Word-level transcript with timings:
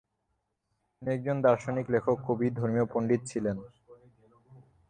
তিনি 0.93 1.09
একজন 1.11 1.37
দার্শনিক, 1.41 1.85
লেখক, 1.89 2.17
কবি, 2.27 2.47
ধর্মীয় 2.59 2.85
পণ্ডিত 2.93 3.21
ছিলেন। 3.25 3.57